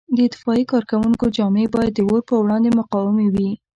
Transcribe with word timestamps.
د 0.15 0.17
اطفایې 0.27 0.63
کارکوونکو 0.71 1.25
جامې 1.35 1.65
باید 1.75 1.91
د 1.95 1.99
اور 2.09 2.21
په 2.29 2.35
وړاندې 2.43 2.69
مقاومې 2.79 3.27
وي. 3.33 3.51